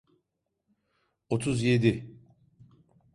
[1.29, 2.17] Otuz yedi.